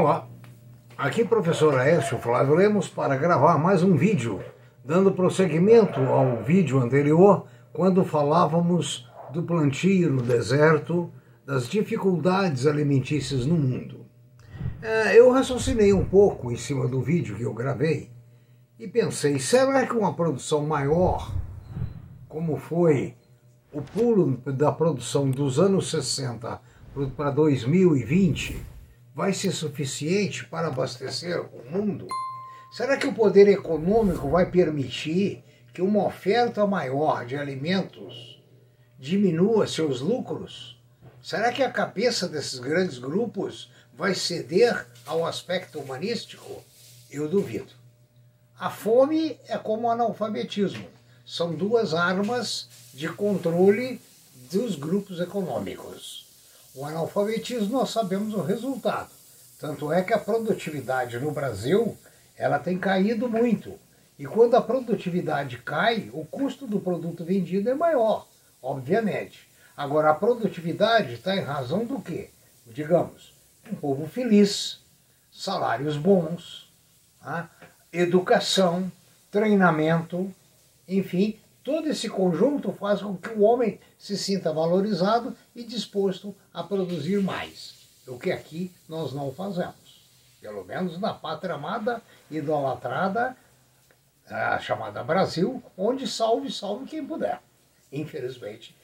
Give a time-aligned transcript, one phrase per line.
[0.00, 0.26] Olá,
[0.96, 4.40] aqui professor Aécio Flávio Lemos para gravar mais um vídeo,
[4.82, 11.12] dando prosseguimento ao vídeo anterior, quando falávamos do plantio no deserto,
[11.44, 14.06] das dificuldades alimentícias no mundo.
[14.80, 18.10] É, eu raciocinei um pouco em cima do vídeo que eu gravei
[18.78, 21.30] e pensei, será que uma produção maior,
[22.26, 23.16] como foi
[23.70, 26.58] o pulo da produção dos anos 60
[27.14, 28.79] para 2020,
[29.14, 32.06] vai ser suficiente para abastecer o mundo?
[32.72, 38.40] Será que o poder econômico vai permitir que uma oferta maior de alimentos
[38.98, 40.80] diminua seus lucros?
[41.22, 46.62] Será que a cabeça desses grandes grupos vai ceder ao aspecto humanístico?
[47.10, 47.72] Eu duvido.
[48.58, 50.86] A fome é como o analfabetismo.
[51.26, 54.00] São duas armas de controle
[54.50, 56.29] dos grupos econômicos.
[56.74, 59.10] O analfabetismo, nós sabemos o resultado.
[59.58, 61.96] Tanto é que a produtividade no Brasil
[62.36, 63.78] ela tem caído muito.
[64.18, 68.26] E quando a produtividade cai, o custo do produto vendido é maior,
[68.62, 69.48] obviamente.
[69.76, 72.30] Agora, a produtividade está em razão do quê?
[72.66, 73.34] Digamos,
[73.70, 74.80] um povo feliz,
[75.32, 76.70] salários bons,
[77.22, 77.50] tá?
[77.92, 78.90] educação,
[79.30, 80.32] treinamento,
[80.86, 81.38] enfim,
[81.70, 87.22] Todo esse conjunto faz com que o homem se sinta valorizado e disposto a produzir
[87.22, 90.04] mais, o que aqui nós não fazemos.
[90.40, 93.36] Pelo menos na pátria amada, idolatrada,
[94.28, 97.40] a chamada Brasil, onde salve, salve quem puder.
[97.92, 98.76] Infelizmente,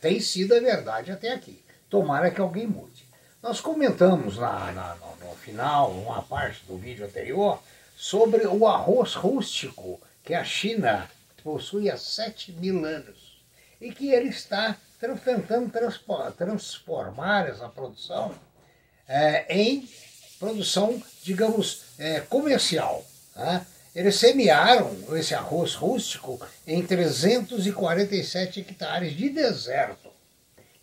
[0.00, 1.64] tem sido a verdade até aqui.
[1.88, 3.06] Tomara que alguém mude.
[3.40, 7.62] Nós comentamos na, na, no, no final, uma parte do vídeo anterior,
[7.96, 11.08] sobre o arroz rústico que a China
[11.44, 13.44] possui há sete mil anos
[13.78, 14.76] e que ele está
[15.22, 15.70] tentando
[16.36, 18.34] transformar essa produção
[19.06, 19.86] é, em
[20.40, 23.04] produção, digamos, é, comercial.
[23.36, 23.66] Né?
[23.94, 30.08] Eles semearam esse arroz rústico em 347 hectares de deserto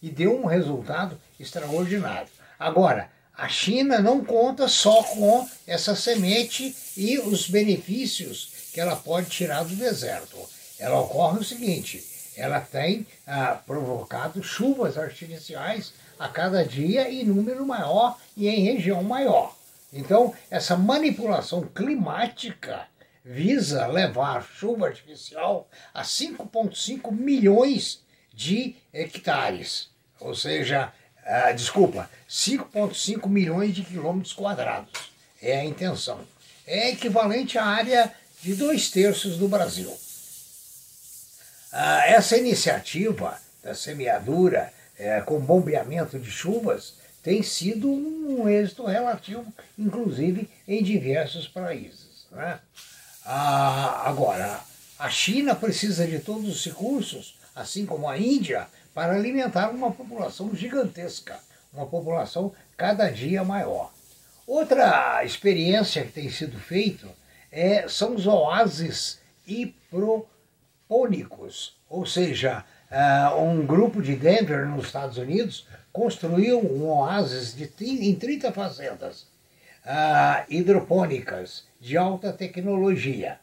[0.01, 2.29] e deu um resultado extraordinário.
[2.59, 9.29] Agora, a China não conta só com essa semente e os benefícios que ela pode
[9.29, 10.37] tirar do deserto.
[10.81, 12.03] Ela ocorre o seguinte:
[12.35, 19.03] ela tem ah, provocado chuvas artificiais a cada dia em número maior e em região
[19.03, 19.55] maior.
[19.93, 22.87] Então, essa manipulação climática
[23.23, 28.01] visa levar chuva artificial a 5,5 milhões
[28.33, 29.89] de hectares,
[30.19, 30.91] ou seja,
[31.23, 35.11] ah, desculpa, 5,5 milhões de quilômetros quadrados.
[35.39, 36.21] É a intenção.
[36.65, 39.95] É equivalente à área de dois terços do Brasil.
[41.71, 49.45] Ah, essa iniciativa da semeadura é, com bombeamento de chuvas tem sido um êxito relativo,
[49.77, 52.27] inclusive em diversos países.
[52.31, 52.59] Né?
[53.25, 54.59] Ah, agora,
[54.99, 60.53] a China precisa de todos os recursos, assim como a Índia, para alimentar uma população
[60.53, 61.39] gigantesca,
[61.73, 63.93] uma população cada dia maior.
[64.45, 67.07] Outra experiência que tem sido feita
[67.49, 69.19] é, são os oásis
[70.91, 77.71] hipropônicos, ou seja, uh, um grupo de Denver, nos Estados Unidos, construiu um oásis de,
[77.79, 79.21] em 30 fazendas
[79.85, 83.39] uh, hidropônicas de alta tecnologia.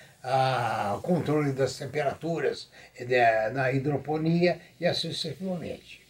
[0.97, 2.69] o controle das temperaturas
[2.99, 6.05] de, na hidroponia e assim sucessivamente.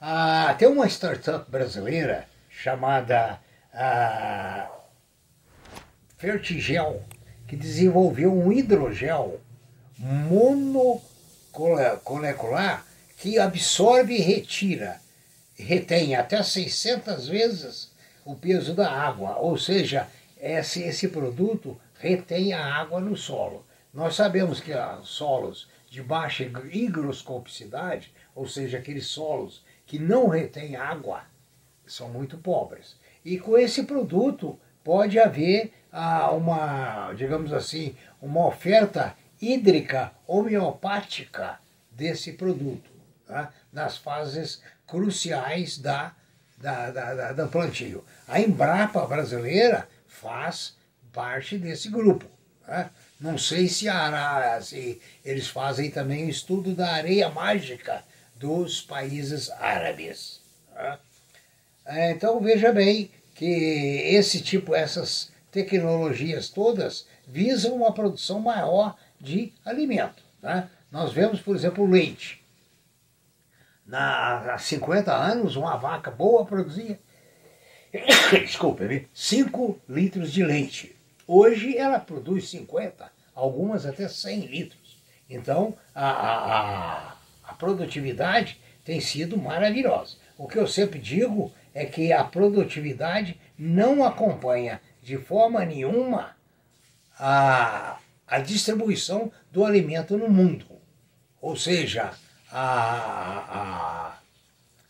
[0.00, 3.38] Ah, tem uma startup brasileira chamada
[3.72, 4.68] ah,
[6.18, 7.04] Fertigel,
[7.46, 9.40] que desenvolveu um hidrogel
[9.98, 12.89] monomolecular
[13.20, 14.98] que absorve e retira,
[15.54, 17.92] retém até 600 vezes
[18.24, 20.08] o peso da água, ou seja,
[20.40, 23.66] esse, esse produto retém a água no solo.
[23.92, 30.76] Nós sabemos que os solos de baixa higroscopicidade, ou seja, aqueles solos que não retêm
[30.76, 31.24] água,
[31.86, 32.96] são muito pobres.
[33.22, 41.58] E com esse produto pode haver ah, uma, digamos assim, uma oferta hídrica homeopática
[41.90, 42.89] desse produto,
[43.30, 43.52] tá?
[43.72, 46.12] nas fases cruciais da,
[46.58, 48.04] da, da, da, do plantio.
[48.26, 50.74] A Embrapa brasileira faz
[51.12, 52.26] parte desse grupo.
[52.66, 52.90] Tá?
[53.20, 58.02] Não sei se, a, se eles fazem também o estudo da areia mágica
[58.36, 60.40] dos países árabes.
[60.74, 60.98] Tá?
[61.86, 69.52] É, então veja bem que esse tipo, essas tecnologias todas visam uma produção maior de
[69.64, 70.22] alimento.
[70.42, 70.68] Né?
[70.90, 72.39] Nós vemos, por exemplo, o leite.
[73.90, 76.96] Na, há 50 anos, uma vaca boa produzia,
[78.30, 80.94] desculpe, 5 litros de leite.
[81.26, 85.02] Hoje ela produz 50, algumas até 100 litros.
[85.28, 90.18] Então, a, a, a produtividade tem sido maravilhosa.
[90.38, 96.36] O que eu sempre digo é que a produtividade não acompanha de forma nenhuma
[97.18, 100.66] a, a distribuição do alimento no mundo.
[101.40, 102.12] Ou seja,
[102.52, 104.14] a,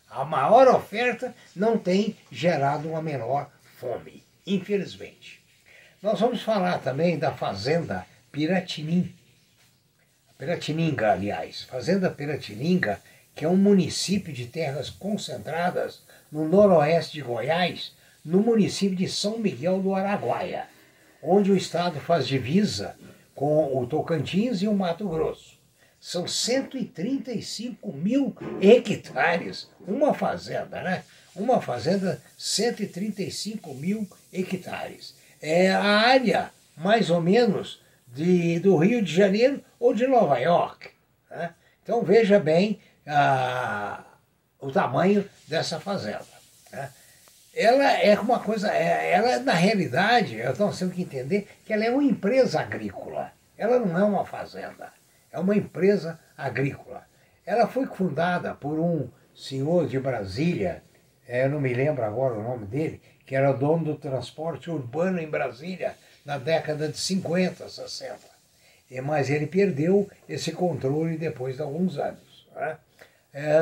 [0.09, 5.41] a, a maior oferta não tem gerado uma menor fome, infelizmente.
[6.01, 9.13] Nós vamos falar também da fazenda Piratinim.
[10.37, 11.63] Piratininga, aliás.
[11.63, 12.99] Fazenda Piratininga,
[13.35, 17.93] que é um município de terras concentradas no noroeste de Goiás,
[18.25, 20.67] no município de São Miguel do Araguaia,
[21.21, 22.95] onde o estado faz divisa
[23.35, 25.60] com o Tocantins e o Mato Grosso.
[26.01, 31.03] São 135 mil hectares, uma fazenda, né?
[31.35, 35.15] Uma fazenda, 135 mil hectares.
[35.39, 40.89] É a área, mais ou menos, de, do Rio de Janeiro ou de Nova York.
[41.29, 41.53] Né?
[41.83, 44.03] Então veja bem ah,
[44.59, 46.25] o tamanho dessa fazenda.
[46.71, 46.89] Né?
[47.53, 51.91] ela é uma coisa, é, ela na realidade, nós temos que entender que ela é
[51.91, 53.31] uma empresa agrícola.
[53.57, 54.91] Ela não é uma fazenda,
[55.31, 57.05] é uma empresa agrícola.
[57.45, 60.83] Ela foi fundada por um senhor de Brasília,
[61.27, 65.19] é, eu não me lembro agora o nome dele, que era dono do transporte urbano
[65.19, 65.95] em Brasília
[66.25, 68.17] na década de 50, 60.
[69.03, 72.45] Mas ele perdeu esse controle depois de alguns anos.
[72.53, 72.77] Né?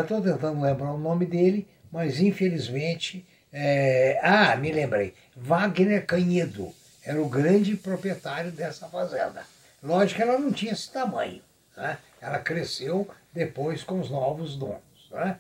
[0.02, 3.24] Estou tentando lembrar o nome dele, mas infelizmente
[3.54, 5.14] é, ah, me lembrei.
[5.36, 6.74] Wagner Canhedo
[7.04, 9.44] era o grande proprietário dessa fazenda.
[9.84, 11.42] Lógico que ela não tinha esse tamanho.
[11.80, 11.98] Né?
[12.20, 15.10] Ela cresceu depois com os novos donos.
[15.12, 15.40] Né?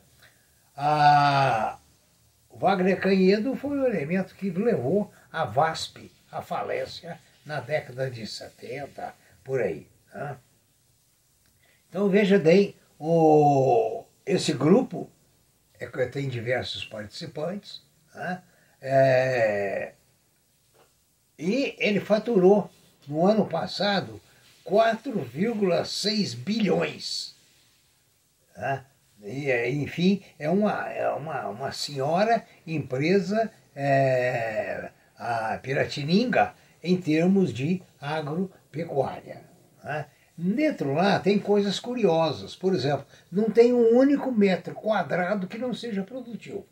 [0.76, 1.78] Ah,
[2.50, 8.26] o Wagner Canhedo foi o elemento que levou a VASP à falência na década de
[8.26, 9.14] 70,
[9.44, 9.86] por aí.
[10.14, 10.38] Né?
[11.90, 15.10] Então veja bem, o, esse grupo
[15.78, 17.82] é, tem diversos participantes,
[18.16, 18.42] né?
[18.82, 19.94] É,
[21.38, 22.72] e ele faturou
[23.08, 24.22] no ano passado
[24.70, 27.36] 4,6 bilhões.
[28.56, 28.86] Né?
[29.22, 37.82] E, enfim, é uma, é uma, uma senhora empresa, é, a Piratininga, em termos de
[38.00, 39.42] agropecuária.
[39.84, 40.06] Né?
[40.38, 42.56] Dentro lá tem coisas curiosas.
[42.56, 46.66] Por exemplo, não tem um único metro quadrado que não seja produtivo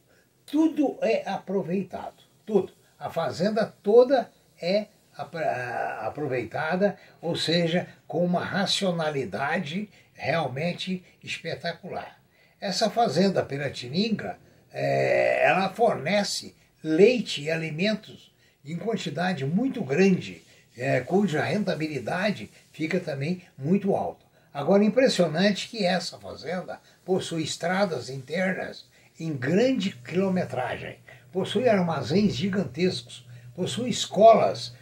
[0.48, 2.74] tudo é aproveitado, tudo.
[2.98, 12.17] A fazenda toda é aproveitada, ou seja, com uma racionalidade realmente espetacular.
[12.59, 14.38] Essa fazenda Piratininga,
[14.71, 18.31] é, ela fornece leite e alimentos
[18.65, 20.43] em quantidade muito grande,
[20.77, 24.25] é, cuja rentabilidade fica também muito alta.
[24.53, 28.86] Agora, impressionante que essa fazenda possui estradas internas
[29.19, 30.97] em grande quilometragem,
[31.31, 34.74] possui armazéns gigantescos, possui escolas,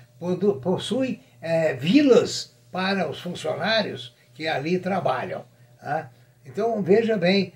[0.62, 5.46] possui é, vilas para os funcionários que ali trabalham.
[5.80, 6.12] Tá?
[6.46, 7.54] Então, veja bem,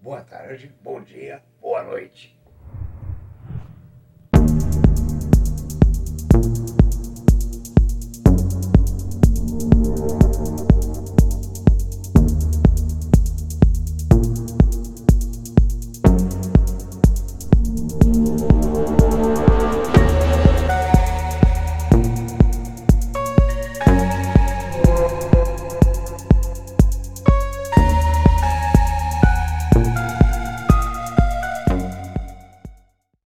[0.00, 2.37] Boa tarde, bom dia, boa noite.